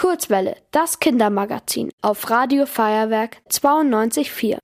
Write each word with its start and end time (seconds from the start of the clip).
Kurzwelle, 0.00 0.56
das 0.70 0.98
Kindermagazin 0.98 1.90
auf 2.00 2.30
Radio 2.30 2.64
Feuerwerk 2.64 3.36
92.4. 3.50 4.56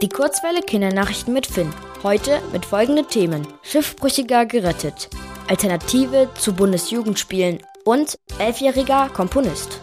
Die 0.00 0.08
Kurzwelle 0.08 0.60
Kindernachrichten 0.60 1.32
mit 1.32 1.46
Finn. 1.46 1.72
Heute 2.02 2.42
mit 2.50 2.66
folgenden 2.66 3.06
Themen. 3.06 3.46
Schiffbrüchiger 3.62 4.44
gerettet. 4.44 5.08
Alternative 5.46 6.28
zu 6.34 6.52
Bundesjugendspielen 6.52 7.62
und 7.84 8.18
elfjähriger 8.40 9.08
Komponist. 9.10 9.80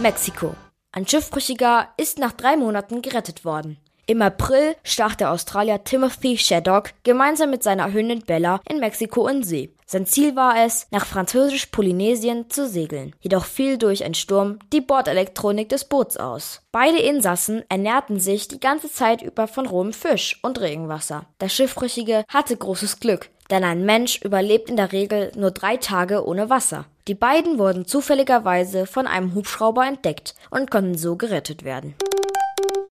Mexiko. 0.00 0.54
Ein 0.92 1.08
Schiffbrüchiger 1.08 1.88
ist 1.96 2.20
nach 2.20 2.34
drei 2.34 2.56
Monaten 2.56 3.02
gerettet 3.02 3.44
worden. 3.44 3.78
Im 4.06 4.20
April 4.20 4.76
stach 4.82 5.14
der 5.14 5.32
Australier 5.32 5.82
Timothy 5.82 6.36
Shaddock 6.36 6.90
gemeinsam 7.04 7.48
mit 7.48 7.62
seiner 7.62 7.90
Hündin 7.90 8.20
Bella 8.20 8.60
in 8.68 8.78
Mexiko 8.78 9.26
in 9.28 9.42
See. 9.42 9.72
Sein 9.86 10.04
Ziel 10.04 10.36
war 10.36 10.62
es, 10.62 10.86
nach 10.90 11.06
französisch-Polynesien 11.06 12.50
zu 12.50 12.68
segeln. 12.68 13.14
Jedoch 13.20 13.46
fiel 13.46 13.78
durch 13.78 14.04
einen 14.04 14.14
Sturm 14.14 14.58
die 14.74 14.82
Bordelektronik 14.82 15.70
des 15.70 15.86
Boots 15.86 16.18
aus. 16.18 16.60
Beide 16.70 16.98
Insassen 16.98 17.64
ernährten 17.70 18.20
sich 18.20 18.46
die 18.46 18.60
ganze 18.60 18.92
Zeit 18.92 19.22
über 19.22 19.46
von 19.46 19.66
rohem 19.66 19.94
Fisch 19.94 20.38
und 20.42 20.60
Regenwasser. 20.60 21.24
Der 21.40 21.48
Schiffbrüchige 21.48 22.24
hatte 22.28 22.58
großes 22.58 23.00
Glück, 23.00 23.30
denn 23.50 23.64
ein 23.64 23.86
Mensch 23.86 24.20
überlebt 24.20 24.68
in 24.68 24.76
der 24.76 24.92
Regel 24.92 25.32
nur 25.34 25.50
drei 25.50 25.78
Tage 25.78 26.26
ohne 26.26 26.50
Wasser. 26.50 26.84
Die 27.08 27.14
beiden 27.14 27.58
wurden 27.58 27.86
zufälligerweise 27.86 28.84
von 28.84 29.06
einem 29.06 29.34
Hubschrauber 29.34 29.86
entdeckt 29.86 30.34
und 30.50 30.70
konnten 30.70 30.98
so 30.98 31.16
gerettet 31.16 31.64
werden. 31.64 31.94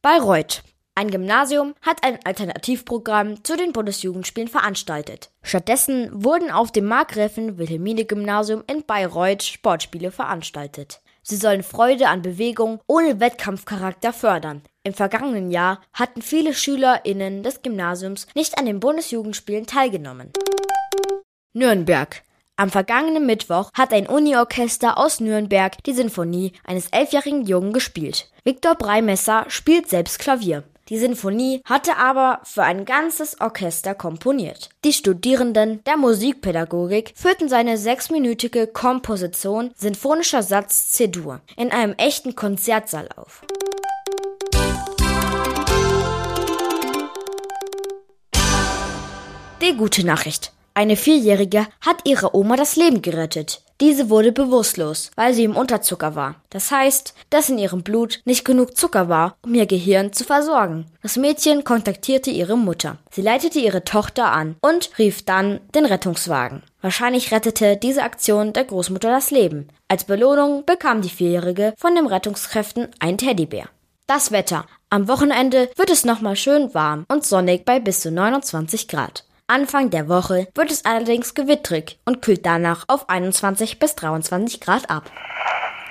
Bayreuth. 0.01 0.63
Ein 0.97 1.11
Gymnasium 1.11 1.75
hat 1.81 2.05
ein 2.05 2.19
Alternativprogramm 2.23 3.43
zu 3.43 3.57
den 3.57 3.73
Bundesjugendspielen 3.73 4.47
veranstaltet. 4.47 5.29
Stattdessen 5.43 6.09
wurden 6.13 6.49
auf 6.49 6.71
dem 6.71 6.85
Markgräfin 6.85 7.57
Wilhelmine 7.57 8.05
Gymnasium 8.05 8.63
in 8.71 8.85
Bayreuth 8.85 9.43
Sportspiele 9.43 10.09
veranstaltet. 10.09 11.01
Sie 11.21 11.35
sollen 11.35 11.63
Freude 11.63 12.07
an 12.07 12.21
Bewegung 12.21 12.79
ohne 12.87 13.19
Wettkampfcharakter 13.19 14.13
fördern. 14.13 14.61
Im 14.85 14.93
vergangenen 14.93 15.51
Jahr 15.51 15.81
hatten 15.91 16.21
viele 16.21 16.53
SchülerInnen 16.53 17.43
des 17.43 17.61
Gymnasiums 17.61 18.27
nicht 18.33 18.57
an 18.57 18.65
den 18.65 18.79
Bundesjugendspielen 18.79 19.65
teilgenommen. 19.65 20.31
Nürnberg. 21.51 22.21
Am 22.55 22.69
vergangenen 22.69 23.25
Mittwoch 23.25 23.69
hat 23.73 23.91
ein 23.91 24.07
Uniorchester 24.07 24.97
aus 24.97 25.19
Nürnberg 25.19 25.83
die 25.83 25.93
Sinfonie 25.93 26.53
eines 26.63 26.87
elfjährigen 26.87 27.45
Jungen 27.45 27.73
gespielt. 27.73 28.29
Viktor 28.45 28.75
Breimesser 28.75 29.43
spielt 29.49 29.89
selbst 29.89 30.19
Klavier. 30.19 30.63
Die 30.89 30.99
Sinfonie 30.99 31.61
hatte 31.65 31.97
aber 31.97 32.41
für 32.43 32.61
ein 32.61 32.85
ganzes 32.85 33.41
Orchester 33.41 33.95
komponiert. 33.95 34.69
Die 34.83 34.93
Studierenden 34.93 35.83
der 35.85 35.97
Musikpädagogik 35.97 37.13
führten 37.15 37.49
seine 37.49 37.79
sechsminütige 37.79 38.67
Komposition 38.67 39.71
Sinfonischer 39.75 40.43
Satz 40.43 40.91
C-Dur 40.91 41.41
in 41.57 41.71
einem 41.71 41.93
echten 41.93 42.35
Konzertsaal 42.35 43.09
auf. 43.15 43.41
Die 49.63 49.75
gute 49.75 50.05
Nachricht. 50.05 50.51
Eine 50.77 50.97
Vierjährige 50.97 51.67
hat 51.79 52.01
ihre 52.03 52.35
Oma 52.35 52.57
das 52.57 52.75
Leben 52.75 53.01
gerettet. 53.01 53.61
Diese 53.79 54.09
wurde 54.09 54.33
bewusstlos, 54.33 55.09
weil 55.15 55.33
sie 55.33 55.45
im 55.45 55.55
Unterzucker 55.55 56.15
war. 56.15 56.35
Das 56.49 56.69
heißt, 56.69 57.13
dass 57.29 57.49
in 57.49 57.57
ihrem 57.57 57.81
Blut 57.81 58.19
nicht 58.25 58.43
genug 58.43 58.75
Zucker 58.75 59.07
war, 59.07 59.37
um 59.41 59.53
ihr 59.53 59.67
Gehirn 59.67 60.11
zu 60.11 60.25
versorgen. 60.25 60.85
Das 61.01 61.15
Mädchen 61.15 61.63
kontaktierte 61.63 62.29
ihre 62.29 62.57
Mutter. 62.57 62.97
Sie 63.09 63.21
leitete 63.21 63.59
ihre 63.59 63.85
Tochter 63.85 64.33
an 64.33 64.57
und 64.61 64.89
rief 64.99 65.23
dann 65.23 65.61
den 65.73 65.85
Rettungswagen. 65.85 66.61
Wahrscheinlich 66.81 67.31
rettete 67.31 67.77
diese 67.77 68.03
Aktion 68.03 68.51
der 68.51 68.65
Großmutter 68.65 69.09
das 69.09 69.31
Leben. 69.31 69.69
Als 69.87 70.03
Belohnung 70.03 70.65
bekam 70.65 71.01
die 71.01 71.09
Vierjährige 71.09 71.73
von 71.77 71.95
den 71.95 72.07
Rettungskräften 72.07 72.89
ein 72.99 73.17
Teddybär. 73.17 73.69
Das 74.07 74.31
Wetter. 74.31 74.65
Am 74.89 75.07
Wochenende 75.07 75.69
wird 75.77 75.89
es 75.89 76.03
nochmal 76.03 76.35
schön 76.35 76.73
warm 76.73 77.05
und 77.07 77.25
sonnig 77.25 77.63
bei 77.63 77.79
bis 77.79 78.01
zu 78.01 78.11
29 78.11 78.89
Grad. 78.89 79.23
Anfang 79.47 79.91
der 79.91 80.09
Woche 80.09 80.47
wird 80.55 80.71
es 80.71 80.85
allerdings 80.85 81.35
gewittrig 81.35 81.99
und 82.03 82.23
kühlt 82.23 82.47
danach 82.47 82.85
auf 82.87 83.09
21 83.09 83.77
bis 83.77 83.93
23 83.93 84.59
Grad 84.59 84.89
ab. 84.89 85.11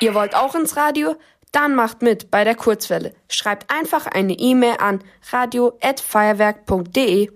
Ihr 0.00 0.12
wollt 0.14 0.34
auch 0.34 0.56
ins 0.56 0.76
Radio? 0.76 1.14
Dann 1.52 1.76
macht 1.76 2.02
mit 2.02 2.32
bei 2.32 2.42
der 2.42 2.56
Kurzwelle. 2.56 3.14
Schreibt 3.28 3.72
einfach 3.72 4.08
eine 4.08 4.32
E-Mail 4.32 4.78
an 4.80 5.04
radio@feuerwerk.de. 5.30 7.30